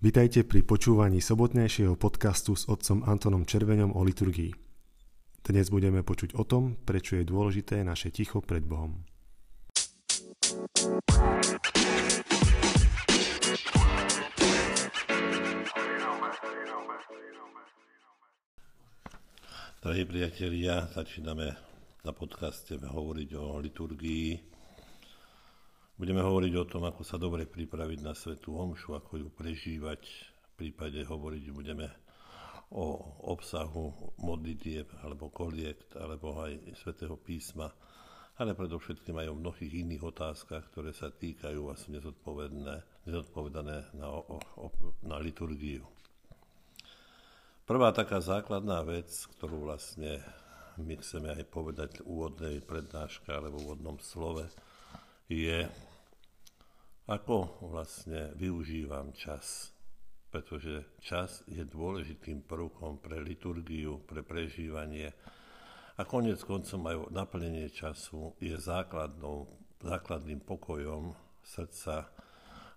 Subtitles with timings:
[0.00, 4.52] Vitajte pri počúvaní sobotnejšieho podcastu s otcom Antonom Červeňom o liturgii.
[5.40, 9.08] Dnes budeme počuť o tom, prečo je dôležité naše ticho pred Bohom.
[19.80, 21.56] Drahí priatelia, začíname
[22.04, 24.59] na podcaste hovoriť o liturgii.
[26.00, 30.00] Budeme hovoriť o tom, ako sa dobre pripraviť na Svetú Homšu, ako ju prežívať.
[30.00, 31.92] V prípade hovoriť budeme
[32.72, 32.96] o
[33.28, 37.68] obsahu modlitieb alebo koliekt, alebo aj Svetého písma,
[38.40, 44.08] ale predovšetkým aj o mnohých iných otázkach, ktoré sa týkajú a sú nezodpovedané, na,
[45.04, 45.84] na liturgiu.
[47.68, 50.24] Prvá taká základná vec, ktorú vlastne
[50.80, 54.48] my chceme aj povedať v úvodnej prednáške alebo v úvodnom slove,
[55.28, 55.68] je
[57.10, 59.74] ako vlastne využívam čas?
[60.30, 65.10] Pretože čas je dôležitým prvkom pre liturgiu, pre prežívanie
[65.98, 69.50] a konec koncom aj naplnenie času je základnou,
[69.82, 71.10] základným pokojom
[71.42, 72.14] srdca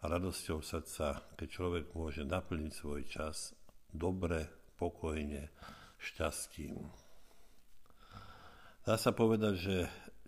[0.00, 3.50] a radosťou srdca, keď človek môže naplniť svoj čas
[3.90, 4.46] dobre,
[4.78, 5.50] pokojne,
[5.98, 6.78] šťastím.
[8.86, 9.76] Dá sa povedať, že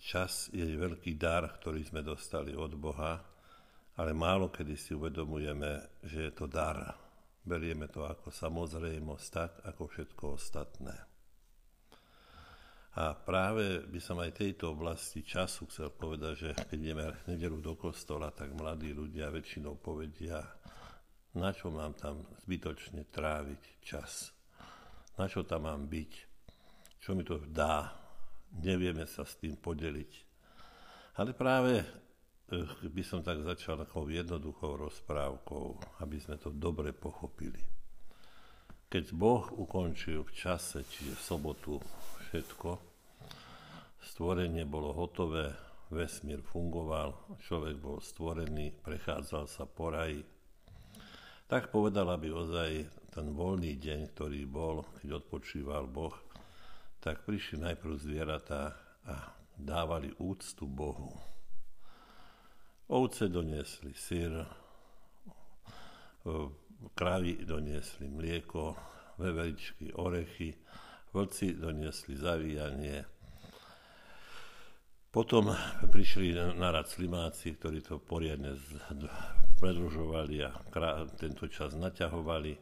[0.03, 3.31] čas je veľký dar, ktorý sme dostali od Boha
[3.97, 6.97] ale málo kedy si uvedomujeme, že je to dar.
[7.43, 10.95] Berieme to ako samozrejmosť, tak ako všetko ostatné.
[12.93, 17.73] A práve by som aj tejto oblasti času chcel povedať, že keď ideme nedelu do
[17.73, 20.45] kostola, tak mladí ľudia väčšinou povedia,
[21.33, 24.37] na čo mám tam zbytočne tráviť čas,
[25.17, 26.12] na čo tam mám byť,
[27.01, 27.97] čo mi to dá,
[28.61, 30.12] nevieme sa s tým podeliť.
[31.17, 31.81] Ale práve
[32.92, 37.61] by som tak začal takou jednoduchou rozprávkou, aby sme to dobre pochopili.
[38.92, 41.75] Keď Boh ukončil v čase, čiže v sobotu,
[42.28, 42.77] všetko,
[44.04, 45.56] stvorenie bolo hotové,
[45.88, 50.21] vesmír fungoval, človek bol stvorený, prechádzal sa po raji,
[51.48, 52.71] tak povedal, aby ozaj
[53.12, 56.16] ten voľný deň, ktorý bol, keď odpočíval Boh,
[57.00, 58.77] tak prišli najprv zvieratá
[59.09, 61.32] a dávali úctu Bohu
[62.92, 64.44] Ovce doniesli syr,
[66.92, 68.76] kravy doniesli mlieko,
[69.16, 70.53] veveričky, orechy,
[71.16, 73.00] vlci doniesli zavíjanie.
[75.08, 75.48] Potom
[75.88, 78.60] prišli na rad slimáci, ktorí to poriadne
[79.56, 80.53] predlžovali a
[81.16, 82.53] tento čas naťahovali.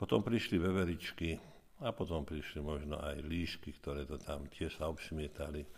[0.00, 1.36] Potom prišli veveričky
[1.84, 5.68] a potom prišli možno aj líšky, ktoré to tam tiež sa obšmietali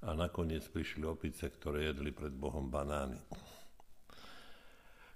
[0.00, 3.20] a nakoniec prišli opice, ktoré jedli pred Bohom banány.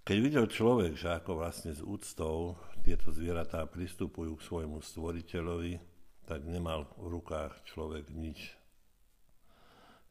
[0.04, 5.80] Keď videl človek, že ako vlastne s úctou tieto zvieratá pristupujú k svojmu stvoriteľovi,
[6.28, 8.52] tak nemal v rukách človek nič.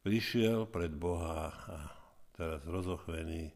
[0.02, 1.78] Prišiel pred Boha a
[2.34, 3.54] teraz rozochvený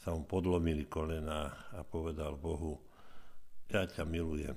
[0.00, 2.80] sa mu podlomili kolena a povedal Bohu,
[3.68, 4.56] ja ťa milujem.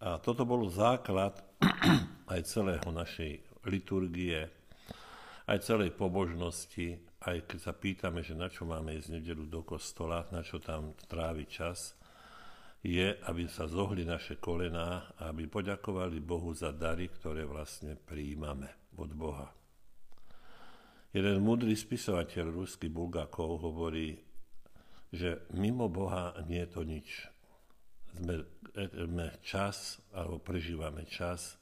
[0.00, 1.36] A toto bol základ
[2.32, 4.48] aj celého našej liturgie,
[5.50, 6.94] aj celej pobožnosti,
[7.26, 10.94] aj keď sa pýtame, že na čo máme ísť nedelu do kostola, na čo tam
[11.10, 11.98] trávi čas,
[12.86, 18.94] je, aby sa zohli naše kolená a aby poďakovali Bohu za dary, ktoré vlastne prijímame
[18.94, 19.50] od Boha.
[21.10, 24.14] Jeden múdry spisovateľ ruský Bulgakov hovorí,
[25.10, 27.08] že mimo Boha nie je to nič.
[28.14, 28.46] Sme,
[28.78, 31.58] sme čas, alebo prežívame čas,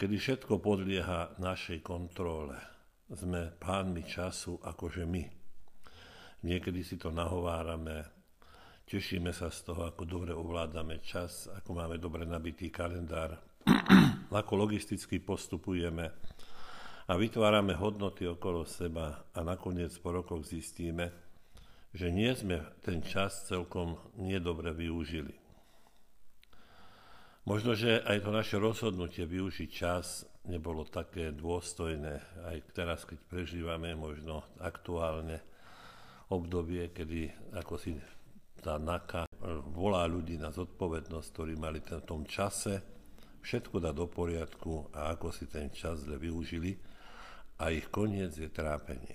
[0.00, 2.75] kedy všetko podlieha našej kontrole
[3.12, 5.24] sme pánmi času akože my.
[6.42, 8.02] Niekedy si to nahovárame,
[8.86, 13.38] tešíme sa z toho, ako dobre ovládame čas, ako máme dobre nabitý kalendár,
[14.30, 16.06] ako logisticky postupujeme
[17.06, 21.14] a vytvárame hodnoty okolo seba a nakoniec po rokoch zistíme,
[21.94, 25.45] že nie sme ten čas celkom nedobre využili.
[27.46, 32.42] Možno, že aj to naše rozhodnutie využiť čas nebolo také dôstojné.
[32.42, 35.46] Aj teraz, keď prežívame možno aktuálne
[36.34, 37.94] obdobie, kedy ako si
[38.58, 39.30] tá NAKA
[39.70, 42.82] volá ľudí na zodpovednosť, ktorí mali v tom čase
[43.46, 46.74] všetko dať do poriadku a ako si ten čas zle využili
[47.62, 49.14] a ich koniec je trápenie.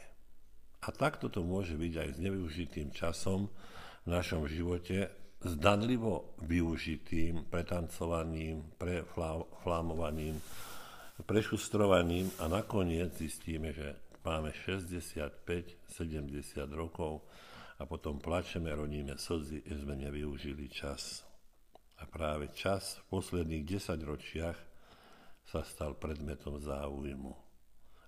[0.82, 3.52] A takto to môže byť aj s nevyužitým časom
[4.02, 10.38] v našom živote, zdanlivo využitým, pretancovaným, preflámovaným,
[11.26, 15.90] prešustrovaným a nakoniec zistíme, že máme 65-70
[16.74, 17.26] rokov
[17.82, 21.26] a potom plačeme, roníme slzy, že sme nevyužili čas.
[22.02, 24.58] A práve čas v posledných desaťročiach
[25.46, 27.34] sa stal predmetom záujmu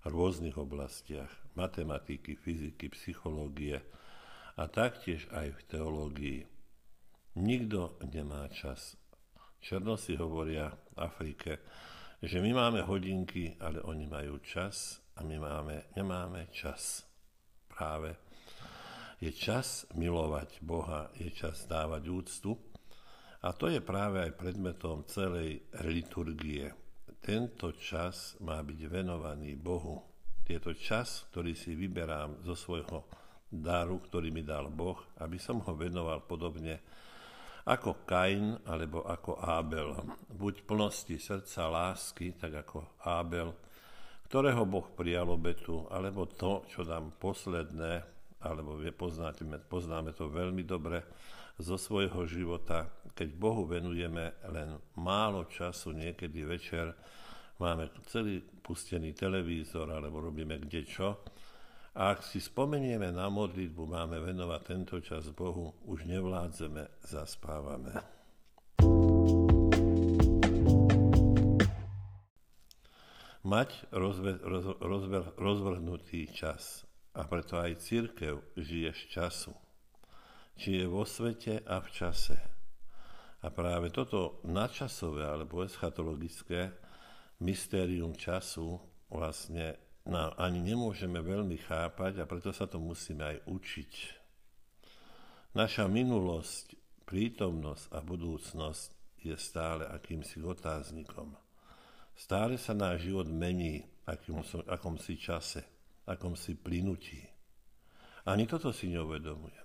[0.03, 3.81] v rôznych oblastiach, matematiky, fyziky, psychológie
[4.57, 6.52] a taktiež aj v teológii.
[7.33, 8.93] Nikto nemá čas.
[9.57, 11.65] Černosi hovoria v Afrike,
[12.21, 17.01] že my máme hodinky, ale oni majú čas a my máme, nemáme čas.
[17.65, 18.13] Práve
[19.17, 22.53] je čas milovať Boha, je čas dávať úctu
[23.41, 26.69] a to je práve aj predmetom celej liturgie.
[27.17, 30.05] Tento čas má byť venovaný Bohu.
[30.45, 33.09] Je to čas, ktorý si vyberám zo svojho
[33.49, 36.77] daru, ktorý mi dal Boh, aby som ho venoval podobne
[37.63, 39.95] ako Kain alebo ako Ábel.
[40.27, 43.55] Buď plnosti srdca lásky, tak ako Ábel,
[44.27, 48.03] ktorého Boh prijal obetu, alebo to, čo dám posledné,
[48.43, 51.05] alebo poznáte, poznáme to veľmi dobre,
[51.61, 56.89] zo svojho života, keď Bohu venujeme len málo času, niekedy večer,
[57.61, 61.21] máme celý pustený televízor alebo robíme kde čo.
[61.93, 67.93] A ak si spomenieme na modlitbu, máme venovať tento čas Bohu, už nevládzeme, zaspávame.
[73.43, 79.53] Mať rozve, roz, rozver, rozvrhnutý čas a preto aj církev žije z času
[80.57, 82.37] či je vo svete a v čase.
[83.43, 86.71] A práve toto nadčasové alebo eschatologické
[87.43, 88.79] mystérium času
[89.11, 93.93] vlastne na, ani nemôžeme veľmi chápať a preto sa to musíme aj učiť.
[95.55, 96.75] Naša minulosť,
[97.07, 98.89] prítomnosť a budúcnosť
[99.23, 101.37] je stále akýmsi otáznikom.
[102.13, 105.63] Stále sa náš život mení akým, akomsi čase,
[106.05, 107.21] akomsi plynutí.
[108.27, 109.63] Ani toto si neuvedomuje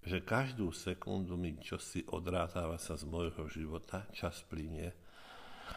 [0.00, 4.96] že každú sekundu mi čosi odrátáva sa z môjho života, čas plinie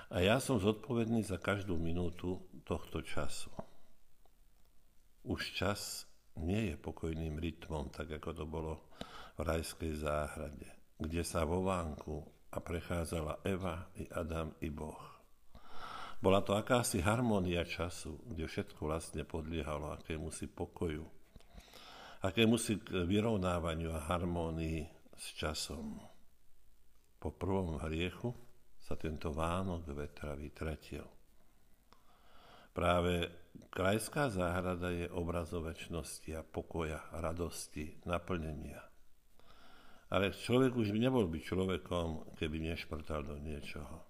[0.07, 3.51] a ja som zodpovedný za každú minútu tohto času.
[5.24, 6.04] Už čas
[6.36, 8.74] nie je pokojným rytmom, tak ako to bolo
[9.40, 10.68] v rajskej záhrade,
[11.00, 12.22] kde sa vo vánku
[12.54, 15.02] a prechádzala Eva i Adam i Boh.
[16.24, 21.04] Bola to akási harmónia času, kde všetko vlastne podliehalo akémusi pokoju,
[22.24, 24.88] aké musí k vyrovnávaniu a harmónii
[25.20, 26.00] s časom.
[27.20, 28.31] Po prvom hriechu
[28.80, 31.04] sa tento Vánok vetra vytratil.
[32.74, 33.30] Práve
[33.70, 38.81] krajská záhrada je obrazom väčšnosti a pokoja, radosti, naplnenia.
[40.14, 44.06] Ale človek už nebol by človekom, keby nešprtal do niečoho.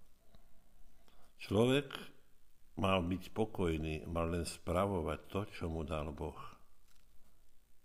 [1.39, 1.92] Človek
[2.80, 6.54] mal byť pokojný, mal len spravovať to, čo mu dal Boh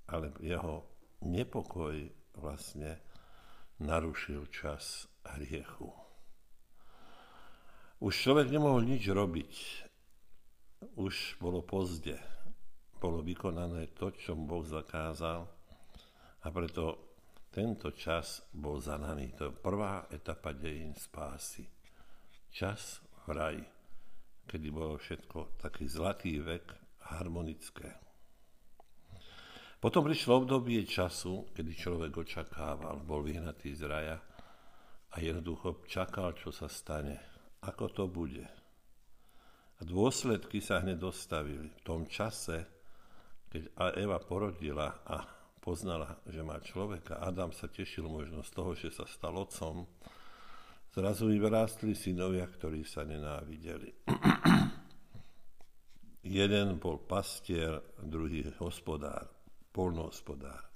[0.09, 0.89] ale jeho
[1.21, 2.09] nepokoj
[2.41, 2.97] vlastne
[3.79, 5.93] narušil čas hriechu.
[7.99, 9.53] Už človek nemohol nič robiť.
[10.79, 12.15] Už bolo pozde.
[12.99, 15.47] Bolo vykonané to, čo Boh zakázal
[16.43, 17.15] a preto
[17.51, 19.35] tento čas bol za nami.
[19.39, 21.67] To je prvá etapa dejín spásy.
[22.51, 23.65] Čas v raji,
[24.47, 26.67] kedy bolo všetko taký zlatý vek,
[27.11, 27.99] harmonické.
[29.79, 34.19] Potom prišlo obdobie času, kedy človek očakával, bol vyhnatý z raja
[35.15, 37.15] a jednoducho čakal, čo sa stane,
[37.63, 38.57] ako to bude.
[39.79, 41.70] A dôsledky sa hneď dostavili.
[41.70, 42.67] V tom čase,
[43.47, 45.23] keď Eva porodila a
[45.63, 49.87] poznala, že má človeka, Adam sa tešil možno z toho, že sa stal otcom,
[50.91, 53.94] zrazu vyrástli synovia, ktorí sa nenávideli.
[56.27, 59.31] Jeden bol pastier, druhý hospodár
[59.70, 60.67] polnohospodár.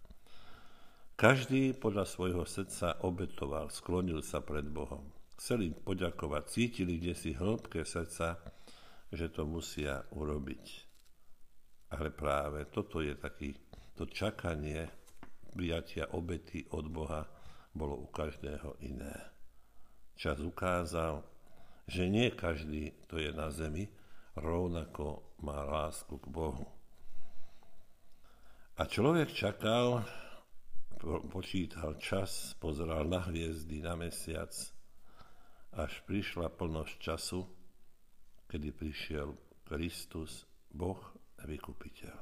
[1.19, 5.11] Každý podľa svojho srdca obetoval, sklonil sa pred Bohom.
[5.39, 8.39] Chceli poďakovať, cítili kde si hĺbke srdca,
[9.13, 10.67] že to musia urobiť.
[11.93, 13.53] Ale práve toto je taký,
[13.93, 14.89] to čakanie
[15.53, 17.29] prijatia obety od Boha
[17.77, 19.13] bolo u každého iné.
[20.17, 21.21] Čas ukázal,
[21.85, 23.93] že nie každý, to je na zemi,
[24.33, 26.65] rovnako má lásku k Bohu.
[28.81, 30.01] A človek čakal,
[31.29, 34.53] počítal čas, pozeral na hviezdy, na mesiac,
[35.77, 37.45] až prišla plnosť času,
[38.53, 39.33] kedy prišiel
[39.65, 41.01] Kristus, Boh
[41.41, 42.19] a vykupiteľ.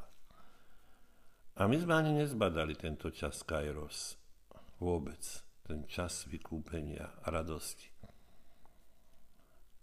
[1.59, 4.15] A my sme ani nezbadali tento čas Kairos.
[4.79, 5.19] Vôbec.
[5.67, 7.91] Ten čas vykúpenia a radosti.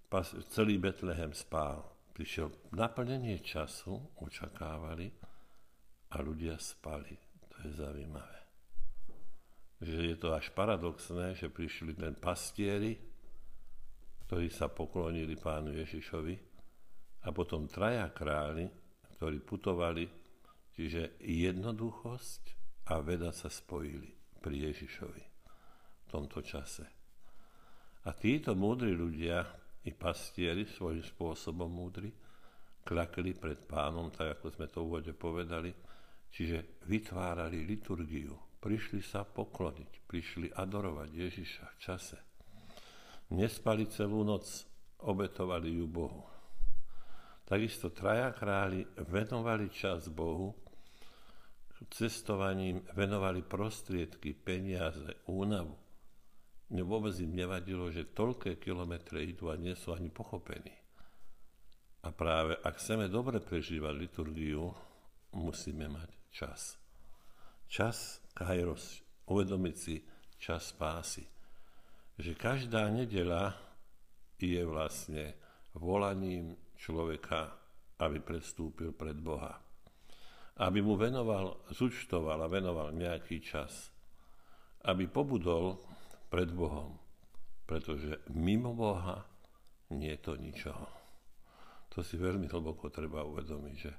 [0.07, 1.83] Pas, celý Betlehem spál.
[2.15, 5.11] Prišiel naplnenie času, očakávali,
[6.11, 7.15] a ľudia spali.
[7.51, 8.39] To je zaujímavé.
[9.77, 12.97] že je to až paradoxné, že prišli ten pastieri,
[14.27, 16.35] ktorí sa poklonili pánu Ježišovi
[17.23, 18.67] a potom traja králi,
[19.15, 20.03] ktorí putovali,
[20.75, 22.43] čiže jednoduchosť
[22.91, 24.11] a veda sa spojili
[24.43, 25.23] pri Ježišovi
[26.03, 26.83] v tomto čase.
[28.03, 29.47] A títo múdri ľudia,
[29.87, 32.11] i pastieri, svojím spôsobom múdri,
[32.83, 35.71] klakli pred pánom, tak ako sme to v úvode povedali,
[36.31, 42.17] čiže vytvárali liturgiu, prišli sa pokloniť, prišli adorovať Ježiša v čase.
[43.27, 44.63] Nespali celú noc,
[45.03, 46.23] obetovali ju Bohu.
[47.47, 50.55] Takisto traja králi venovali čas Bohu,
[51.91, 55.75] cestovaním venovali prostriedky, peniaze, únavu.
[56.67, 60.75] Mne vôbec im nevadilo, že toľké kilometre idú a nie sú ani pochopení.
[62.03, 64.71] A práve ak chceme dobre prežívať liturgiu,
[65.35, 66.75] musíme mať čas.
[67.67, 70.03] Čas, kairos, uvedomiť si
[70.39, 71.36] čas spásy.
[72.17, 73.53] Že každá nedela
[74.41, 75.37] je vlastne
[75.77, 77.53] volaním človeka,
[78.01, 79.53] aby predstúpil pred Boha.
[80.57, 83.93] Aby mu venoval, zúčtoval a venoval nejaký čas.
[84.85, 85.77] Aby pobudol
[86.29, 86.97] pred Bohom.
[87.69, 89.21] Pretože mimo Boha
[89.93, 90.85] nie je to ničoho.
[91.93, 93.91] To si veľmi hlboko treba uvedomiť, že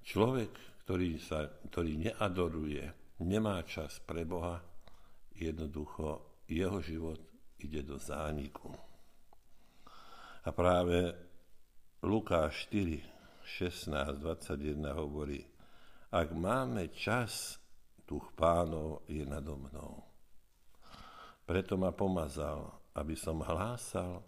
[0.00, 2.84] človek, ktorý, sa, ktorý neadoruje,
[3.24, 4.60] nemá čas pre Boha,
[5.36, 7.27] jednoducho jeho život
[7.58, 8.70] ide do zániku.
[10.46, 11.12] A práve
[12.02, 13.02] Lukáš 4,
[13.42, 15.42] 16, 21 hovorí,
[16.08, 17.60] ak máme čas,
[18.08, 20.00] duch pánov je nado mnou.
[21.44, 24.24] Preto ma pomazal, aby som hlásal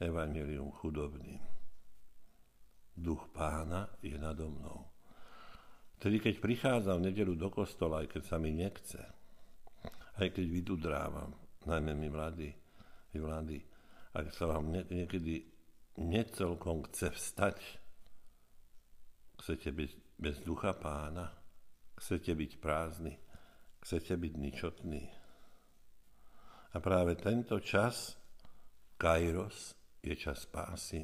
[0.00, 1.42] evanelium chudobným.
[2.94, 4.90] Duch pána je nado mnou.
[6.00, 9.02] Vtedy, keď prichádzam v nedelu do kostola, aj keď sa mi nechce,
[10.16, 11.36] aj keď vydudrávam,
[11.68, 12.50] najmä my mladí,
[13.18, 13.58] mladí,
[14.14, 15.42] ak sa vám niekedy
[15.98, 17.58] necelkom chce vstať,
[19.42, 19.90] chcete byť
[20.20, 21.34] bez ducha pána,
[21.98, 23.18] chcete byť prázdni,
[23.82, 25.02] chcete byť ničotní,
[26.70, 28.14] a práve tento čas,
[28.94, 31.02] Kairos, je čas spásy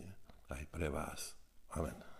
[0.54, 1.34] aj pre vás.
[1.74, 2.15] Amen.